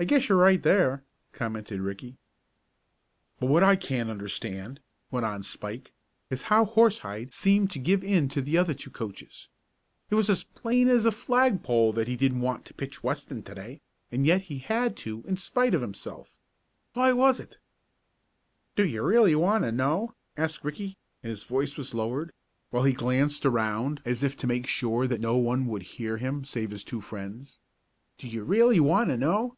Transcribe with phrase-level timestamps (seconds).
[0.00, 2.18] "I guess you're right there," commented Ricky.
[3.40, 4.78] "But what I can't understand,"
[5.10, 5.92] went on Spike,
[6.30, 9.48] "is how Horsehide seemed to give in to the other two coaches.
[10.08, 13.54] It was as plain as a flagpole that he didn't want to pitch Weston to
[13.56, 13.80] day,
[14.12, 16.38] and yet he had to in spite of himself.
[16.92, 17.58] Why was it?"
[18.76, 22.30] "Do you really want to know?" asked Ricky, and his voice was lowered,
[22.70, 26.44] while he glanced around as if to make sure that no one would hear him
[26.44, 27.58] save his two friends.
[28.16, 29.56] "Do you really want to know?"